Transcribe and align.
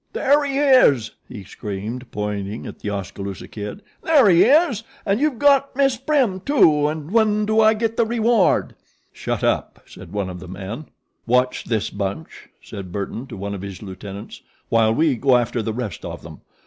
"There 0.13 0.43
he 0.43 0.57
is!" 0.57 1.11
he 1.29 1.43
screamed, 1.43 2.09
pointing 2.09 2.65
at 2.65 2.79
The 2.79 2.89
Oskaloosa 2.89 3.47
Kid. 3.47 3.83
"There 4.01 4.27
he 4.29 4.41
is! 4.45 4.83
And 5.05 5.19
you've 5.19 5.37
got 5.37 5.75
Miss 5.75 5.95
Prim, 5.97 6.39
too, 6.39 6.87
and 6.87 7.11
when 7.11 7.45
do 7.45 7.59
I 7.61 7.75
get 7.75 7.97
the 7.97 8.05
reward?" 8.07 8.73
"Shut 9.13 9.43
up!" 9.43 9.83
said 9.85 10.11
one 10.11 10.27
of 10.31 10.39
the 10.39 10.47
men. 10.47 10.87
"Watch 11.27 11.65
this 11.65 11.91
bunch," 11.91 12.49
said 12.63 12.91
Burton 12.91 13.27
to 13.27 13.37
one 13.37 13.53
of 13.53 13.61
his 13.61 13.83
lieutenants, 13.83 14.41
"while 14.69 14.91
we 14.91 15.15
go 15.17 15.37
after 15.37 15.61
the 15.61 15.71
rest 15.71 16.03
of 16.03 16.23
them. 16.23 16.41